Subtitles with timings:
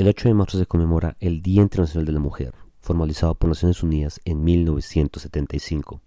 [0.00, 3.82] El 8 de marzo se conmemora el Día Internacional de la Mujer, formalizado por Naciones
[3.82, 6.00] Unidas en 1975.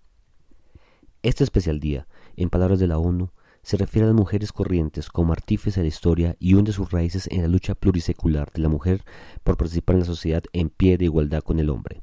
[1.21, 3.29] Este especial día, en palabras de la ONU,
[3.61, 7.27] se refiere a las mujeres corrientes como artífices de la historia y hunde sus raíces
[7.29, 9.03] en la lucha plurisecular de la mujer
[9.43, 12.01] por participar en la sociedad en pie de igualdad con el hombre.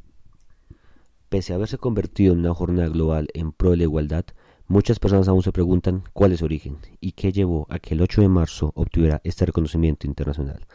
[1.28, 4.26] Pese a haberse convertido en una jornada global en pro de la igualdad,
[4.68, 8.00] muchas personas aún se preguntan cuál es su origen y qué llevó a que el
[8.00, 10.68] 8 de marzo obtuviera este reconocimiento internacional.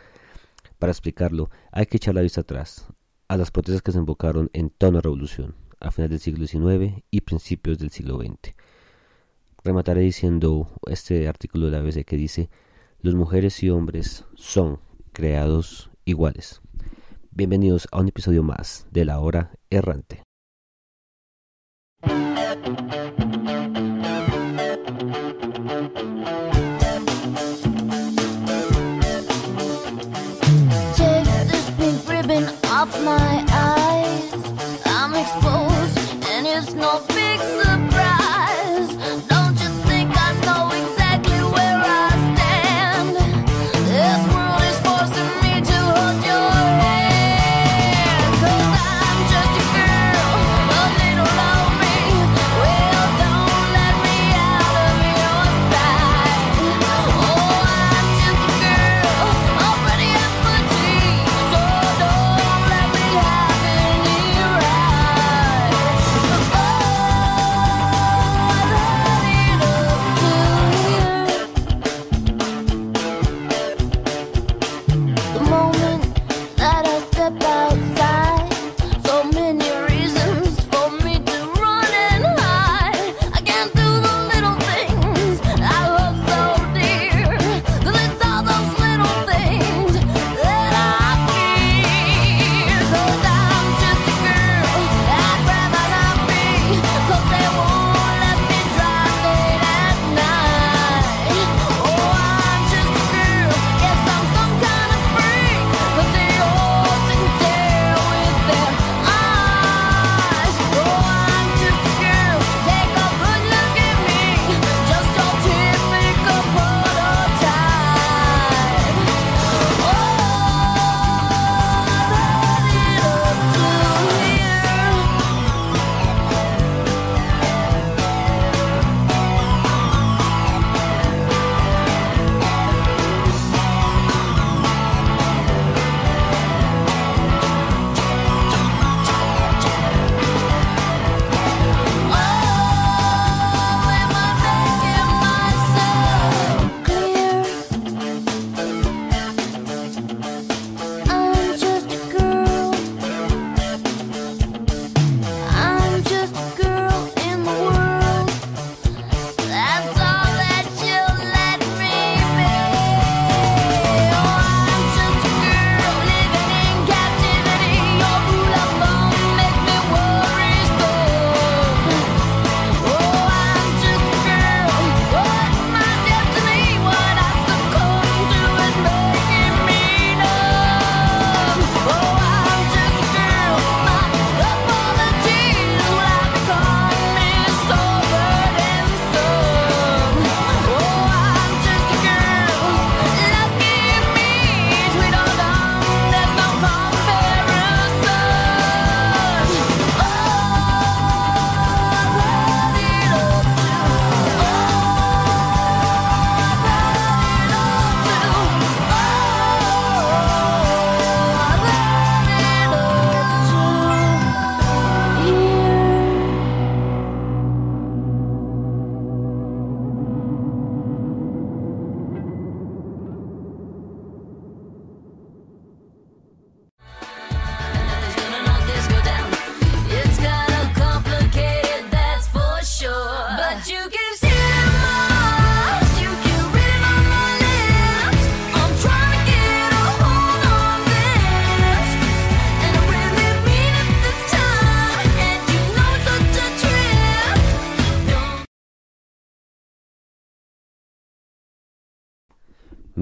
[0.79, 2.87] Para explicarlo, hay que echar la vista atrás,
[3.27, 7.03] a las protestas que se invocaron en toda una revolución, a finales del siglo XIX
[7.11, 8.55] y principios del siglo XX
[9.65, 12.51] Remataré diciendo este artículo de la BBC que dice,
[13.01, 14.79] los mujeres y hombres son
[15.11, 16.61] creados iguales.
[17.31, 20.21] Bienvenidos a un episodio más de La Hora Errante.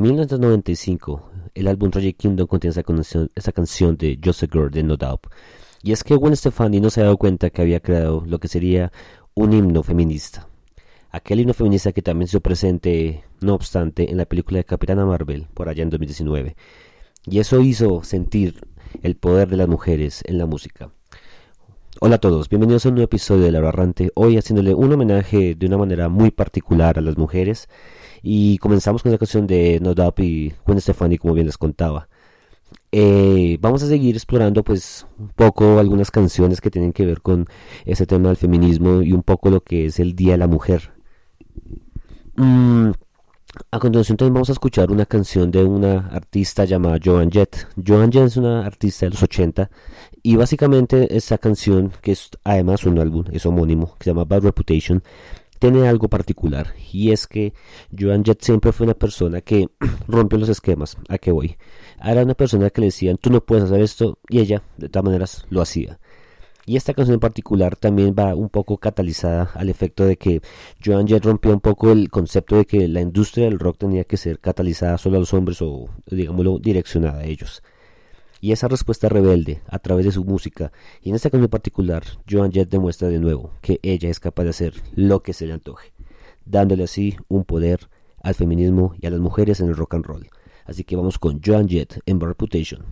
[0.03, 2.71] 1995, el álbum Project Kingdom contiene
[3.35, 5.27] esa canción, de Joseph Girl de No Doubt.
[5.81, 8.50] Y es que Gwen Stefani no se ha dado cuenta que había creado lo que
[8.50, 8.91] sería
[9.33, 10.50] un himno feminista.
[11.09, 15.47] Aquel himno feminista que también se presente, no obstante, en la película de Capitana Marvel,
[15.53, 16.57] por allá en 2019.
[17.25, 18.59] y eso hizo sentir
[19.03, 20.91] el poder de las mujeres en la música.
[22.01, 25.56] Hola a todos, bienvenidos a un nuevo episodio de La Barrante, hoy haciéndole un homenaje
[25.56, 27.69] de una manera muy particular a las mujeres
[28.23, 32.07] y comenzamos con la canción de No Doubt y Gwen Stefani como bien les contaba.
[32.91, 37.47] Eh, vamos a seguir explorando pues un poco algunas canciones que tienen que ver con
[37.85, 40.93] ese tema del feminismo y un poco lo que es el Día de la Mujer.
[42.35, 42.91] Mm,
[43.71, 47.67] a continuación también vamos a escuchar una canción de una artista llamada Joan Jett.
[47.85, 49.69] Joan Jett es una artista de los 80
[50.23, 54.43] y básicamente esta canción, que es además un álbum, es homónimo, que se llama Bad
[54.43, 55.03] Reputation,
[55.63, 57.54] tiene algo particular y es que
[57.98, 59.69] Joan Jett siempre fue una persona que
[60.10, 60.98] rompió los esquemas.
[61.07, 61.56] ¿A qué voy?
[62.04, 65.06] Era una persona que le decían tú no puedes hacer esto y ella de todas
[65.06, 66.01] maneras lo hacía.
[66.65, 70.42] Y esta canción en particular también va un poco catalizada al efecto de que
[70.83, 74.18] Joan Jett rompió un poco el concepto de que la industria del rock tenía que
[74.18, 77.63] ser catalizada solo a los hombres o, digámoslo, direccionada a ellos.
[78.44, 82.51] Y esa respuesta rebelde a través de su música, y en esta canción particular, Joan
[82.51, 85.94] Jett demuestra de nuevo que ella es capaz de hacer lo que se le antoje,
[86.44, 87.88] dándole así un poder
[88.22, 90.28] al feminismo y a las mujeres en el rock and roll.
[90.66, 92.84] Así que vamos con Joan Jett en Reputation.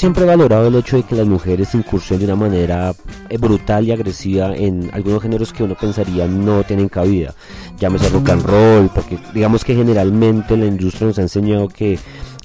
[0.00, 2.94] Siempre he valorado el hecho de que las mujeres incursionen de una manera
[3.28, 7.34] eh, brutal y agresiva en algunos géneros que uno pensaría no tienen cabida.
[7.78, 11.98] Llámese rock and roll, porque digamos que generalmente la industria nos ha enseñado que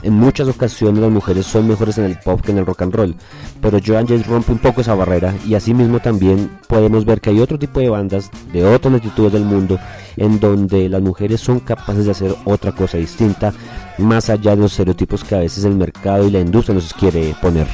[0.03, 2.93] en muchas ocasiones las mujeres son mejores en el pop que en el rock and
[2.93, 3.15] roll,
[3.61, 7.39] pero Joan Jett rompe un poco esa barrera y asimismo también podemos ver que hay
[7.39, 9.79] otro tipo de bandas de otras latitudes del mundo
[10.17, 13.53] en donde las mujeres son capaces de hacer otra cosa distinta
[13.97, 17.35] más allá de los estereotipos que a veces el mercado y la industria nos quiere
[17.41, 17.67] poner.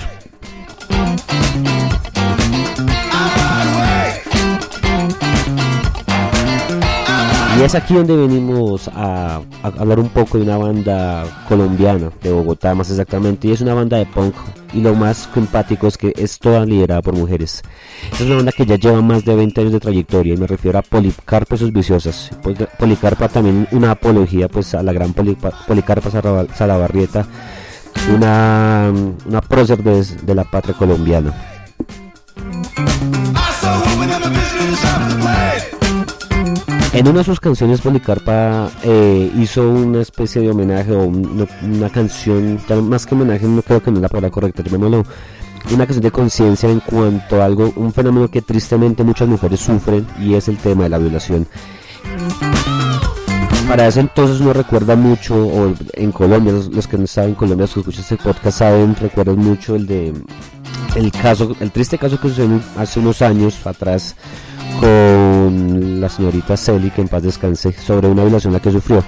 [7.61, 12.89] Es aquí donde venimos a, hablar un poco de una banda colombiana, de Bogotá más
[12.89, 14.33] exactamente, y es una banda de punk.
[14.73, 17.61] Y lo más simpático es que es toda liderada por mujeres.
[18.13, 20.79] Es una banda que ya lleva más de 20 años de trayectoria y me refiero
[20.79, 22.31] a Policarpa y sus viciosas.
[22.79, 26.09] Policarpa también una apología pues a la gran Policarpa
[26.55, 27.27] Salabarrieta,
[28.11, 28.91] una,
[29.27, 31.31] una prócer de la patria colombiana.
[36.93, 42.59] En una de sus canciones Policarpa eh, hizo una especie de homenaje o una, canción,
[42.83, 45.05] más que homenaje, no creo que no es la palabra correcta, llamémoslo
[45.73, 50.05] una canción de conciencia en cuanto a algo, un fenómeno que tristemente muchas mujeres sufren
[50.19, 51.47] y es el tema de la violación.
[53.67, 57.63] Para ese entonces uno recuerda mucho, o en Colombia, los, que no saben en Colombia,
[57.63, 60.13] los que escuchan este podcast saben, recuerdan mucho el de
[60.95, 64.15] el caso, el triste caso que sucedió hace unos años atrás
[64.79, 69.03] con la señorita Celi, que en paz descanse, sobre una violación la que sufrió.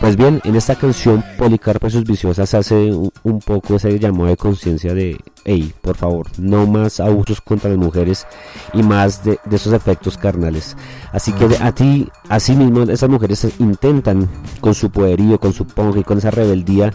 [0.00, 4.36] Pues bien, en esta canción Policarpa y sus viciosas hace un, poco ese llamado de
[4.36, 8.26] conciencia de, hey, por favor, no más abusos contra las mujeres
[8.74, 10.76] y más de, esos efectos carnales.
[11.12, 14.28] Así que a ti, así mismo, esas mujeres intentan
[14.60, 16.92] con su poderío, con su punk y con esa rebeldía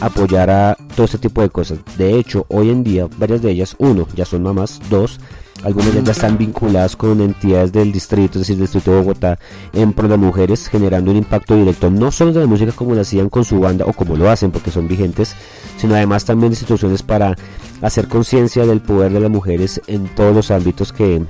[0.00, 1.78] apoyar a todo ese tipo de cosas.
[1.96, 5.18] De hecho, hoy en día, varias de ellas, uno, ya son mamás, dos,
[5.62, 9.38] algunas ya están vinculadas con entidades del distrito, es decir, del distrito de Bogotá,
[9.72, 13.00] en pro de mujeres, generando un impacto directo no solo de la música como lo
[13.00, 15.34] hacían con su banda o como lo hacen porque son vigentes,
[15.78, 17.36] sino además también de instituciones para
[17.80, 21.22] hacer conciencia del poder de las mujeres en todos los ámbitos que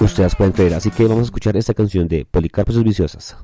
[0.00, 0.74] ustedes pueden creer.
[0.74, 3.36] Así que vamos a escuchar esta canción de Policarpo sus Viciosas.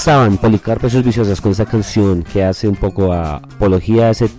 [0.00, 4.30] Estaban Policarpo y sus viciosas con esa canción que hace un poco apología a ese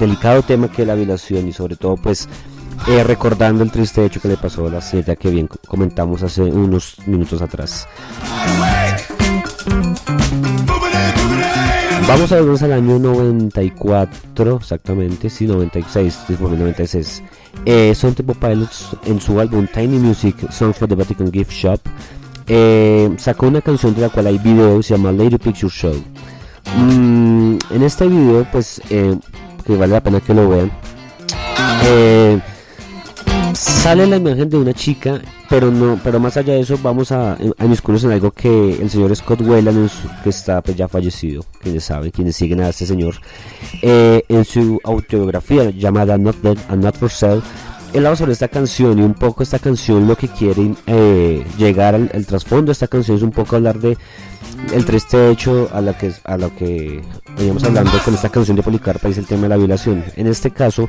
[0.00, 2.28] delicado tema que es la violación y sobre todo pues
[2.88, 6.42] eh, recordando el triste hecho que le pasó a la señora que bien comentamos hace
[6.42, 7.86] unos minutos atrás.
[12.08, 17.22] Vamos a vernos al año 94, exactamente, sí, 96, 96.
[17.64, 21.80] Eh, son tipo Pilots en su álbum Tiny Music, Songs for the Vatican Gift Shop
[22.46, 25.94] eh, sacó una canción de la cual hay video, se llama Lady Picture Show.
[26.76, 29.16] Mm, en este video, pues, eh,
[29.64, 30.70] que vale la pena que lo vean.
[31.84, 32.40] Eh,
[33.54, 37.32] sale la imagen de una chica, pero no, pero más allá de eso vamos a,
[37.34, 39.90] a en algo que el señor Scott Whelan,
[40.22, 43.16] que está pues, ya fallecido, quienes saben, quienes siguen a este señor,
[43.82, 47.42] eh, en su autobiografía llamada Not Dead Not For Sale,
[47.94, 51.94] él habla sobre esta canción y un poco esta canción lo que quiere eh, llegar
[51.94, 53.96] al trasfondo de esta canción es un poco hablar de
[54.72, 57.02] el triste hecho a lo que a lo que
[57.36, 60.04] veníamos hablando con esta canción de Policarpa es el tema de la violación.
[60.16, 60.88] En este caso,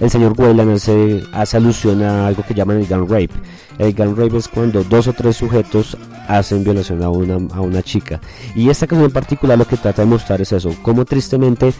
[0.00, 3.30] el señor Weyland hace, hace alusión a algo que llaman el gun rape.
[3.78, 7.82] El gun rape es cuando dos o tres sujetos hacen violación a una, a una
[7.82, 8.20] chica.
[8.54, 11.72] Y esta canción en particular lo que trata de mostrar es eso, como tristemente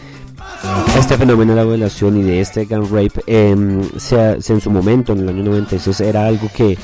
[0.97, 5.13] este fenómeno de la violación y de este gun rape em, se, en su momento,
[5.13, 6.77] en el año 96, era algo que,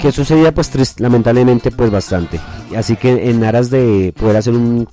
[0.00, 2.40] que sucedía pues lamentablemente pues bastante.
[2.76, 4.88] Así que en aras de poder hacer un,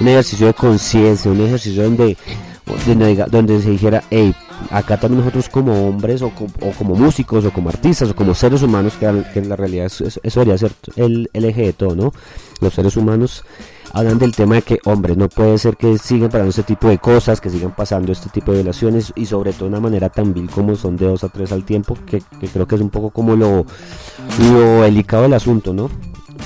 [0.00, 2.16] un ejercicio de conciencia, un ejercicio donde,
[2.86, 4.34] donde, donde se dijera, hey,
[4.70, 6.32] acá también nosotros como hombres o,
[6.76, 10.58] como músicos o como artistas o como seres humanos, que, en la realidad eso, debería
[10.58, 12.12] ser el, el, eje de todo, ¿no?
[12.60, 13.44] Los seres humanos
[13.92, 16.98] hablan del tema de que, hombre, no puede ser que sigan pasando este tipo de
[16.98, 20.32] cosas, que sigan pasando este tipo de violaciones y sobre todo de una manera tan
[20.32, 23.10] vil como son de dos a tres al tiempo, que, creo que es un poco
[23.10, 23.64] como lo,
[24.52, 25.90] lo delicado del asunto, ¿no?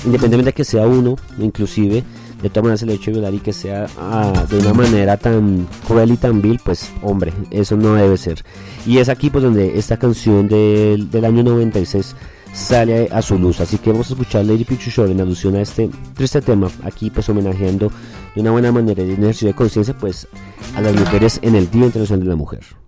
[0.05, 2.03] Independientemente de que sea uno, inclusive,
[2.41, 5.67] de todas maneras el hecho de violar y que sea ah, de una manera tan
[5.87, 8.43] cruel y tan vil, pues hombre, eso no debe ser.
[8.85, 12.15] Y es aquí pues donde esta canción del, del año 96
[12.53, 13.59] sale a su luz.
[13.59, 17.27] Así que vamos a escuchar Lady Picture en alusión a este triste tema, aquí pues
[17.29, 17.91] homenajeando
[18.35, 20.27] de una buena manera de ejercicio de conciencia pues
[20.75, 22.82] a las mujeres en el Día Internacional de la Mujer.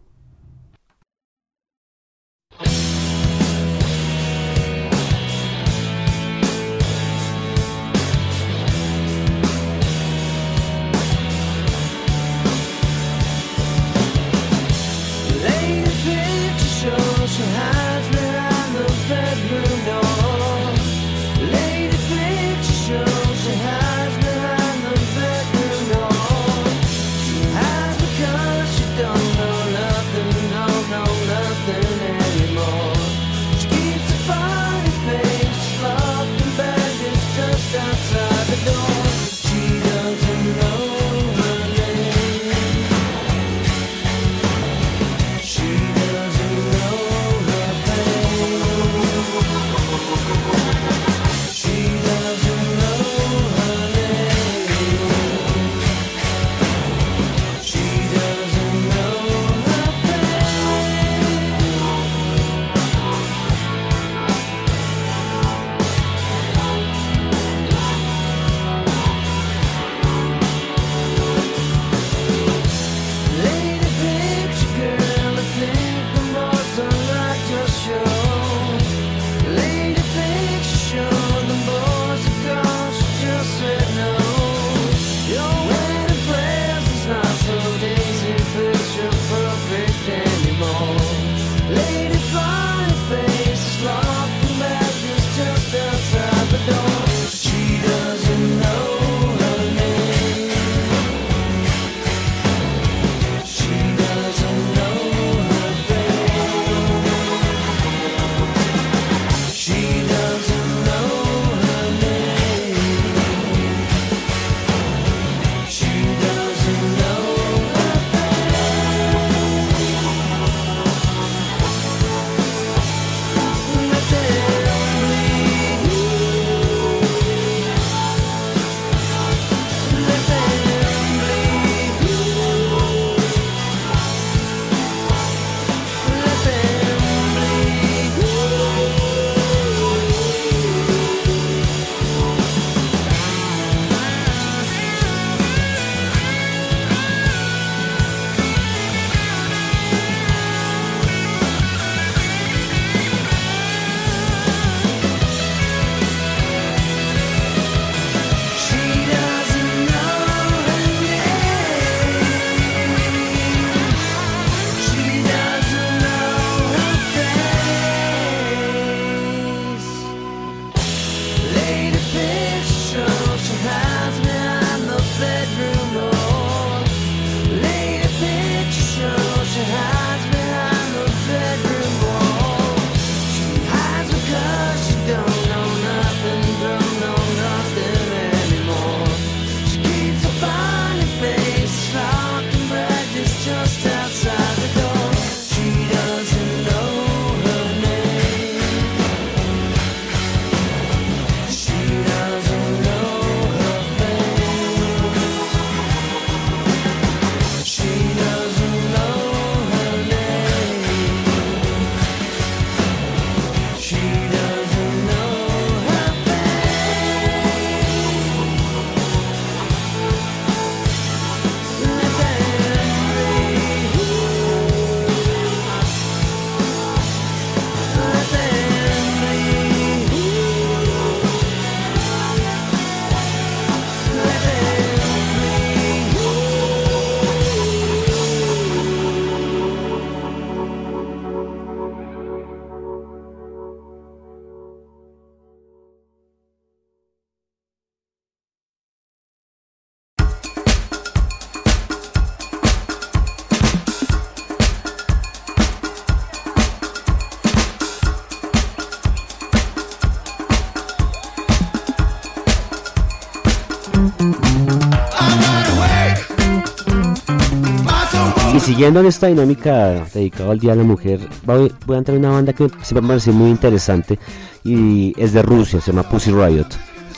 [268.66, 272.34] Siguiendo en esta dinámica dedicada al Día de la Mujer, voy, a entrar en una
[272.34, 274.18] banda que se me parece muy interesante
[274.64, 276.66] y es de Rusia, se llama Pussy Riot.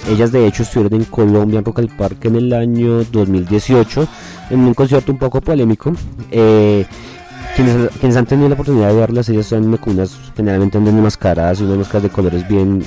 [0.09, 4.07] Ellas de hecho estuvieron en Colombia, en Rock al Parque en el año 2018,
[4.49, 5.93] en un concierto un poco polémico.
[6.31, 6.85] Eh,
[7.55, 11.77] quienes, han tenido la oportunidad de verlas, ellas son mecunas, generalmente andan mascaradas y unas
[11.77, 12.83] máscaras de colores bien,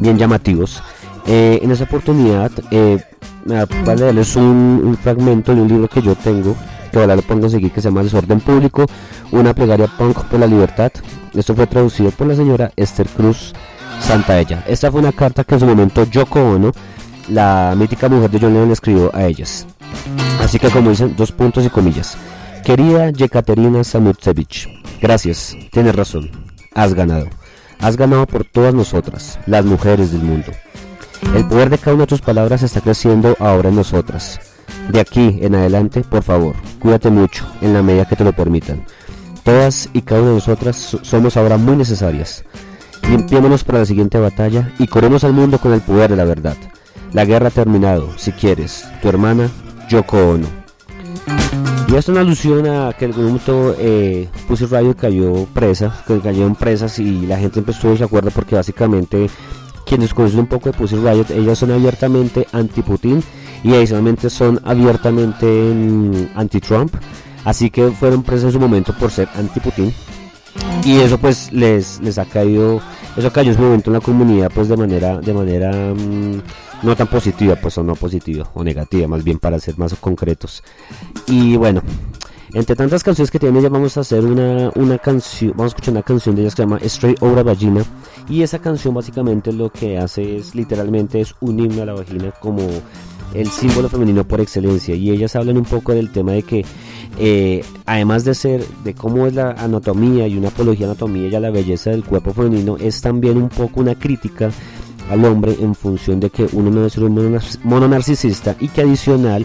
[0.00, 0.82] bien llamativos.
[1.28, 2.98] Eh, en esa oportunidad, eh,
[3.44, 6.56] voy leerles un, un, fragmento de un libro que yo tengo,
[6.94, 8.86] que pongo a seguir, que se llama Desorden Público,
[9.32, 10.92] una plegaria punk por la libertad.
[11.34, 13.52] Esto fue traducido por la señora Esther Cruz
[14.00, 14.62] Santaella.
[14.66, 16.72] Esta fue una carta que en su momento Yoko Ono,
[17.28, 19.66] la mítica mujer de John Lennon, escribió a ellas.
[20.40, 22.16] Así que como dicen, dos puntos y comillas.
[22.64, 24.68] Querida Yekaterina Samutsevich,
[25.02, 26.30] gracias, tienes razón,
[26.74, 27.26] has ganado.
[27.80, 30.52] Has ganado por todas nosotras, las mujeres del mundo.
[31.34, 34.40] El poder de cada una de tus palabras está creciendo ahora en nosotras.
[34.88, 38.84] De aquí en adelante, por favor, cuídate mucho, en la medida que te lo permitan.
[39.42, 42.44] Todas y cada una de nosotras somos ahora muy necesarias.
[43.08, 46.56] Limpiémonos para la siguiente batalla y corremos al mundo con el poder de la verdad.
[47.12, 48.84] La guerra ha terminado, si quieres.
[49.02, 49.50] Tu hermana,
[49.88, 50.64] Yoko Ono.
[51.86, 56.18] Y esto es una alusión a que el grupo eh, Pussy Radio cayó presa, que
[56.18, 59.28] cayeron presas y la gente empezó de acuerdo porque básicamente
[59.86, 63.22] quienes conocen un poco de Pussy Riot, ellas son abiertamente anti-Putin
[63.64, 66.94] y adicionalmente son abiertamente anti-Trump.
[67.44, 69.92] Así que fueron presas en su momento por ser anti-Putin.
[70.84, 72.80] Y eso pues les, les ha caído,
[73.16, 76.42] eso cayó en su momento en la comunidad pues de manera, de manera mm,
[76.82, 80.62] no tan positiva, pues o no positiva, o negativa, más bien para ser más concretos.
[81.26, 81.82] Y bueno,
[82.52, 85.92] entre tantas canciones que tiene ella vamos a hacer una, una canción, vamos a escuchar
[85.92, 87.82] una canción de ella que se llama Straight Over Vagina
[88.28, 92.30] y esa canción básicamente lo que hace es literalmente es un himno a la vagina
[92.30, 92.64] como
[93.32, 96.64] el símbolo femenino por excelencia y ellas hablan un poco del tema de que
[97.18, 101.40] eh, además de ser de cómo es la anatomía y una apología anatomía y a
[101.40, 104.50] la belleza del cuerpo femenino es también un poco una crítica
[105.10, 109.44] al hombre en función de que uno no ser un mono narcisista y que adicional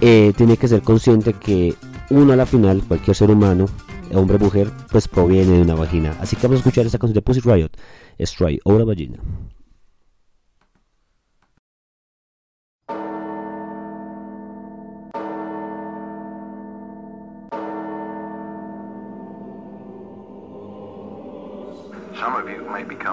[0.00, 1.74] eh, tiene que ser consciente que
[2.10, 3.66] uno a la final, cualquier ser humano,
[4.14, 6.16] hombre mujer, pues proviene de una vagina.
[6.20, 7.70] Así que vamos a escuchar esta canción de Pussy Riot,
[8.20, 9.18] Stray o la vagina.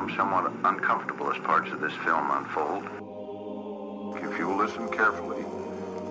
[0.08, 2.84] Become somewhat uncomfortable as parts of this film unfold.
[4.24, 5.44] If you listen carefully,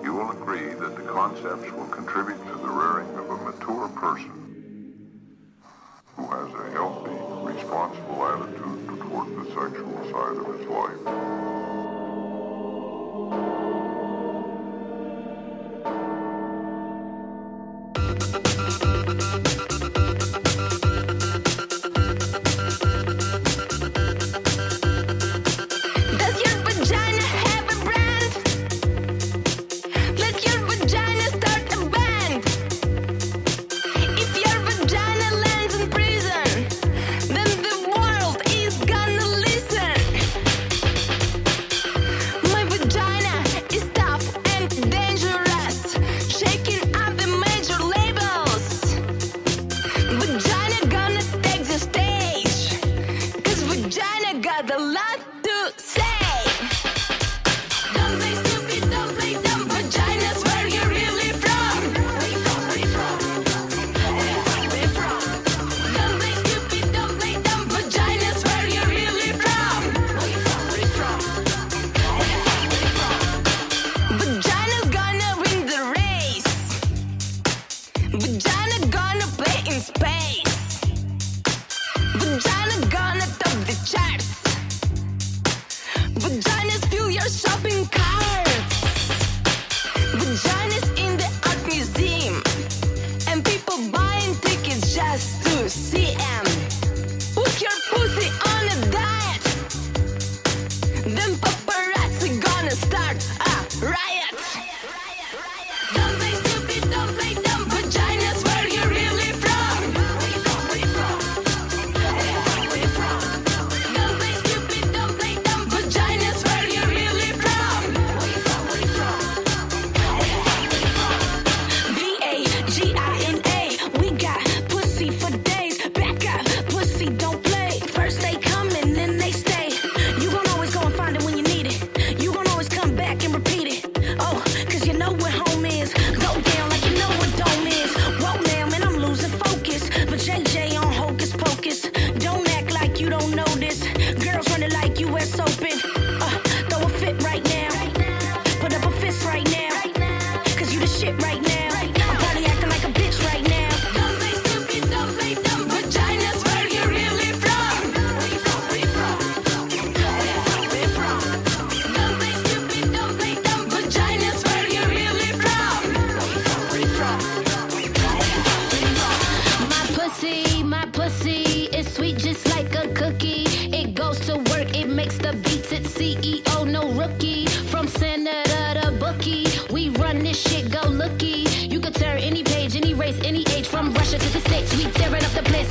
[0.03, 4.31] you will agree that the concepts will contribute to the rearing of a mature person
[6.15, 7.17] who has a healthy,
[7.53, 11.17] responsible attitude toward the sexual side of his life.
[79.87, 80.46] space.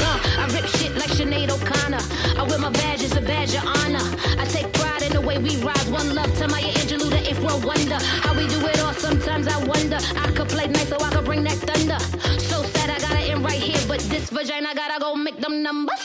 [0.03, 0.43] Uh.
[0.43, 2.03] I rip shit like Sinead O'Connor.
[2.39, 4.05] I wear my badge as a badge of honor.
[4.41, 5.89] I take pride in the way we rise.
[5.91, 7.99] One love to Maya Angelou, the eighth world wonder.
[8.25, 9.99] How we do it all, sometimes I wonder.
[10.17, 11.99] I could play nice so I could bring that thunder.
[12.41, 16.01] So sad I gotta end right here, but this vagina gotta go make them numbers.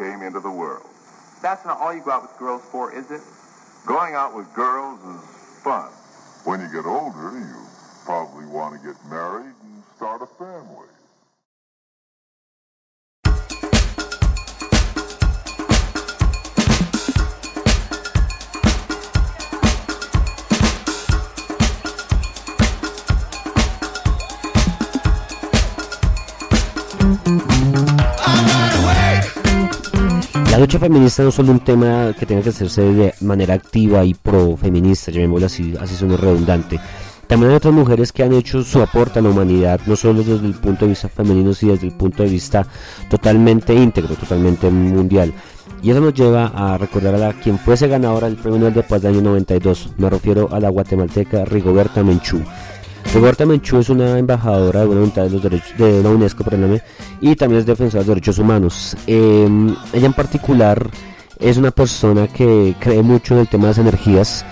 [0.00, 0.88] Came into the world.
[1.42, 3.20] That's not all you go out with girls for, is it?
[3.86, 5.20] Going out with girls is
[5.62, 5.90] fun.
[6.44, 7.60] When you get older, you
[8.06, 10.88] probably want to get married and start a family.
[30.60, 34.12] Lucha feminista no es solo un tema que tenga que hacerse de manera activa y
[34.12, 36.78] pro-feminista, llamémoslo así, así suena redundante.
[37.26, 40.44] También hay otras mujeres que han hecho su aporte a la humanidad, no solo desde
[40.44, 42.66] el punto de vista femenino, sino desde el punto de vista
[43.08, 45.32] totalmente íntegro, totalmente mundial.
[45.82, 48.82] Y eso nos lleva a recordar a la, quien fuese ganadora del Premio Nobel de
[48.82, 49.90] Paz del año 92.
[49.96, 52.42] Me refiero a la guatemalteca Rigoberta Menchú.
[53.12, 56.80] Rigoberta Menchú es una embajadora de buena voluntad de los derechos de la UNESCO, perdóname,
[57.20, 58.96] y también es defensora de los derechos humanos.
[59.08, 59.48] Eh,
[59.92, 60.88] ella en particular
[61.40, 64.44] es una persona que cree mucho en el tema de las energías.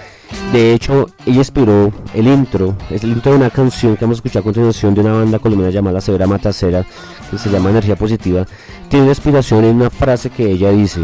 [0.52, 4.18] De hecho, ella inspiró el intro, es el intro de una canción que vamos a
[4.18, 6.84] escuchar a continuación de una banda colombiana llamada Severa Matacera,
[7.30, 8.44] que se llama Energía Positiva.
[8.88, 11.02] Tiene una inspiración en una frase que ella dice.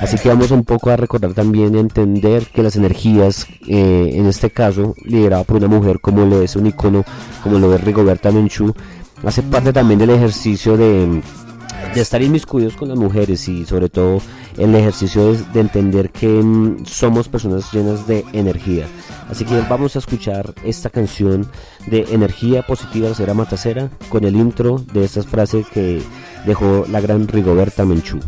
[0.00, 4.26] Así que vamos un poco a recordar también y entender que las energías, eh, en
[4.26, 7.04] este caso, liderada por una mujer como lo es un icono,
[7.42, 8.74] como lo es Rigoberta Menchú,
[9.24, 11.22] hace parte también del ejercicio de,
[11.94, 14.20] de estar inmiscuidos con las mujeres y sobre todo
[14.58, 18.86] el ejercicio de, de entender que mm, somos personas llenas de energía.
[19.30, 21.46] Así que vamos a escuchar esta canción
[21.86, 26.02] de energía positiva de Cera Matacera con el intro de estas frases que
[26.44, 28.20] dejó la gran Rigoberta Menchú.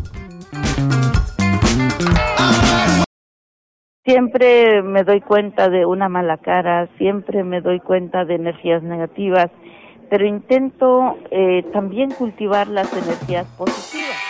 [4.08, 9.50] Siempre me doy cuenta de una mala cara, siempre me doy cuenta de energías negativas,
[10.08, 14.27] pero intento eh, también cultivar las energías positivas.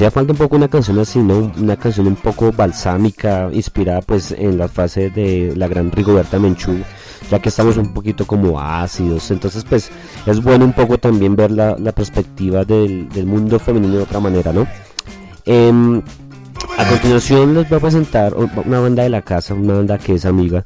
[0.00, 1.52] Hacía falta un poco una canción así, ¿no?
[1.58, 6.78] Una canción un poco balsámica, inspirada pues en la fase de la gran Rigoberta Menchú,
[7.30, 9.30] ya que estamos un poquito como ácidos.
[9.30, 9.90] Entonces pues
[10.24, 14.66] es bueno un poco también ver la, perspectiva del, mundo femenino de otra manera, ¿no?
[15.44, 16.00] Em,
[16.78, 18.34] a continuación les voy a presentar
[18.64, 20.64] una banda de la casa, una banda que es amiga,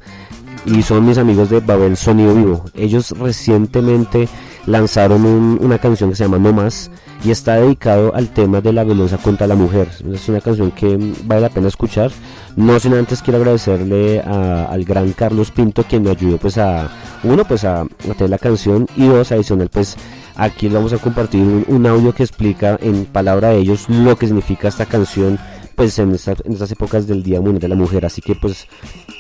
[0.64, 2.66] y son mis amigos de Babel Sonido Vivo.
[2.72, 4.28] Ellos recientemente
[4.66, 5.24] lanzaron
[5.60, 6.90] una canción que se llama No Más
[7.24, 9.88] y está dedicado al tema de la violencia contra la mujer.
[10.12, 12.10] Es una canción que vale la pena escuchar.
[12.56, 16.90] No sin antes quiero agradecerle al gran Carlos Pinto quien me ayudó pues a
[17.22, 17.84] uno pues a,
[18.16, 19.96] tener la canción y dos adicional pues
[20.36, 24.68] aquí vamos a compartir un, audio que explica en palabra de ellos lo que significa
[24.68, 25.38] esta canción
[25.74, 28.06] pues en, estas épocas del Día Mundial de la Mujer.
[28.06, 28.68] Así que pues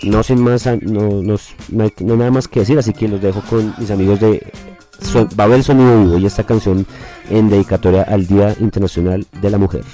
[0.04, 1.36] no sin más, no, no,
[1.70, 4.46] no hay nada más que decir, así que los dejo con mis amigos de
[5.38, 6.86] haber sonido vivo y esta canción
[7.30, 9.84] en dedicatoria al Día Internacional de la Mujer.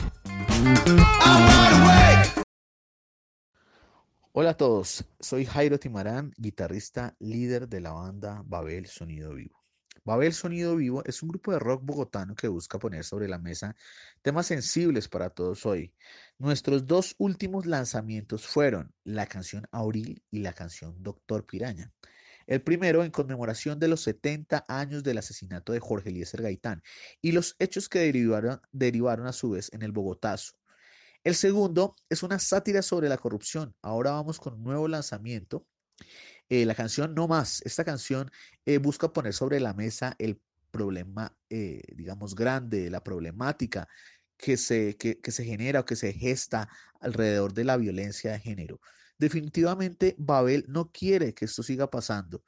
[4.32, 9.60] Hola a todos, soy Jairo Timarán, guitarrista líder de la banda Babel Sonido Vivo.
[10.04, 13.76] Babel Sonido Vivo es un grupo de rock bogotano que busca poner sobre la mesa
[14.22, 15.92] temas sensibles para todos hoy.
[16.38, 21.92] Nuestros dos últimos lanzamientos fueron la canción Auril y la canción Doctor Piraña.
[22.50, 26.82] El primero en conmemoración de los 70 años del asesinato de Jorge Eliezer Gaitán
[27.22, 30.54] y los hechos que derivaron, a su vez en el Bogotazo.
[31.22, 33.76] El segundo es una sátira sobre la corrupción.
[33.82, 35.64] Ahora vamos con un nuevo lanzamiento.
[36.48, 37.62] Eh, la canción No Más.
[37.64, 38.32] Esta canción
[38.66, 40.40] eh, busca poner sobre la mesa el
[40.72, 43.86] problema, eh, digamos, grande, la problemática
[44.36, 48.80] que se, que se genera o que se gesta alrededor de la violencia de género.
[49.20, 52.42] Definitivamente Babel no quiere que esto siga pasando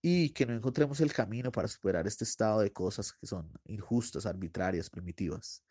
[0.00, 4.24] y que no encontremos el camino para superar este estado de cosas que son injustas,
[4.24, 5.62] arbitrarias, primitivas.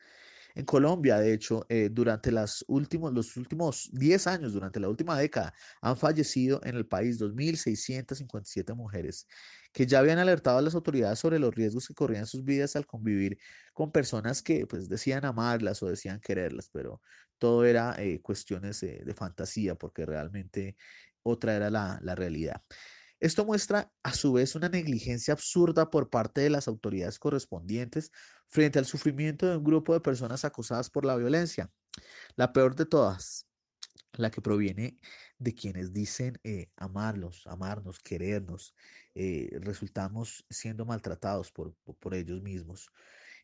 [0.56, 5.54] En Colombia, de hecho, eh, durante las los últimos 10 años, durante la última década,
[5.82, 9.28] han fallecido en el país 2.657 mujeres
[9.74, 12.86] que ya habían alertado a las autoridades sobre los riesgos que corrían sus vidas al
[12.88, 13.38] convivir
[13.74, 17.02] con personas que pues decían amarlas o decían quererlas, pero
[17.38, 20.78] todo era eh, cuestiones de fantasía porque realmente
[21.24, 22.62] otra era la realidad.
[23.20, 28.12] Esto muestra a su vez una negligencia absurda por parte de las autoridades correspondientes
[28.48, 31.72] frente al sufrimiento de un grupo de personas acosadas por la violencia.
[32.36, 33.48] La peor de todas,
[34.14, 34.98] la que proviene
[35.38, 38.76] de quienes dicen eh, amarlos, amarnos, querernos,
[39.14, 42.92] eh, resultamos siendo maltratados por, por ellos mismos.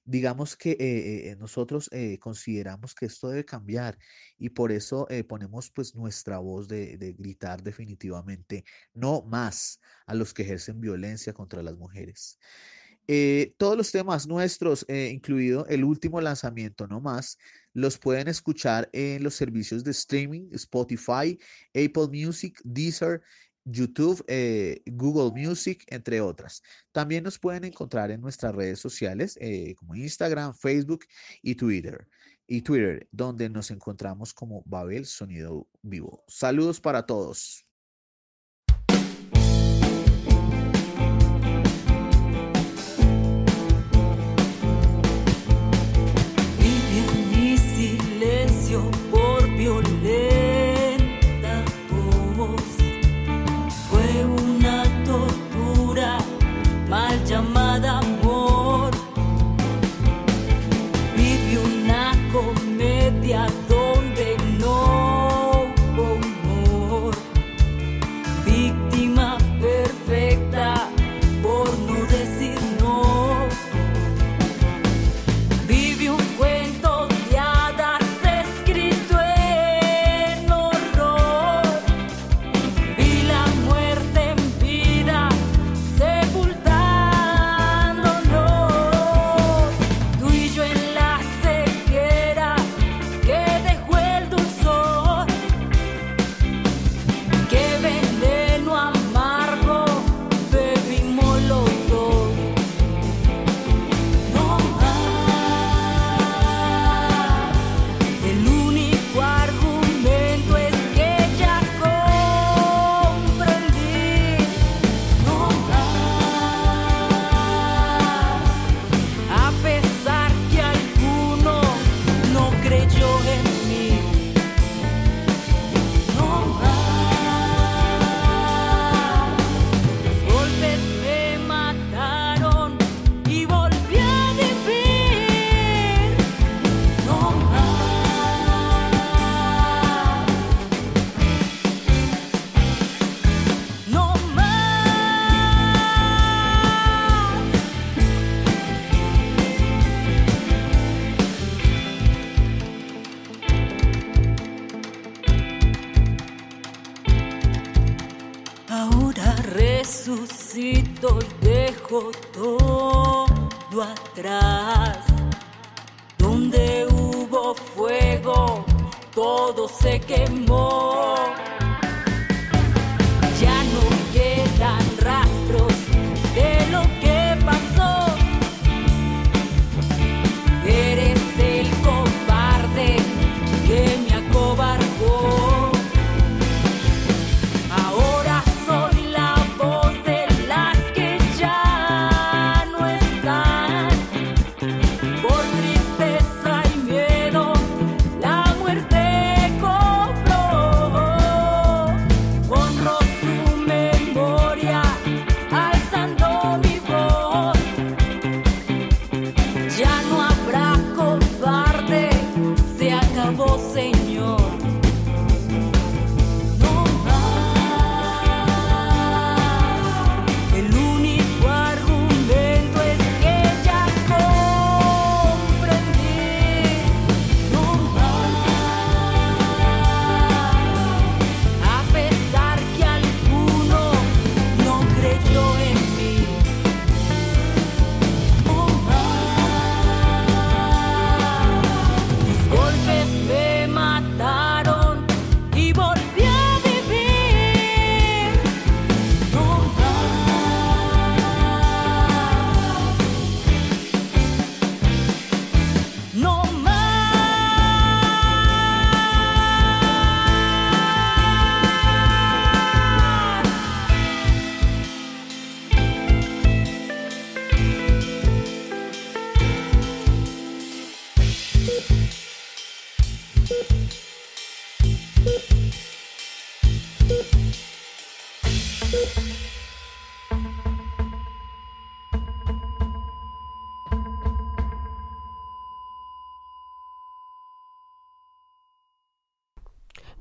[0.03, 1.89] Digamos que eh, nosotros
[2.19, 3.97] consideramos que esto debe cambiar
[4.37, 10.41] y por eso ponemos pues nuestra voz de, gritar definitivamente no más a los que
[10.43, 12.39] ejercen violencia contra las mujeres.
[13.07, 17.37] Eh, todos los temas nuestros, eh, incluido el último lanzamiento, no más,
[17.73, 21.37] los pueden escuchar en los servicios de streaming, Spotify,
[21.73, 23.21] Apple Music, Deezer,
[23.65, 26.63] YouTube, eh, Google Music, entre otras.
[26.91, 29.37] También nos pueden encontrar en nuestras redes sociales
[29.77, 31.05] como Instagram, Facebook
[31.41, 32.07] y Twitter.
[32.47, 36.23] Y Twitter, donde nos encontramos como Babel Sonido Vivo.
[36.27, 37.65] Saludos para todos.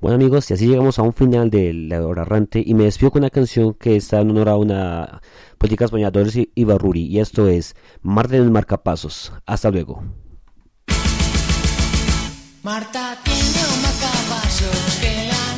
[0.01, 3.11] Bueno amigos, y así llegamos a un final de la Hora Errante y me despido
[3.11, 5.20] con una canción que está en honor a una
[5.59, 9.33] política española, Dolores Ibarruri, y esto es Marte en el Marcapasos.
[9.45, 10.03] Hasta luego.
[12.62, 15.49] Marta tiene un matapasos que la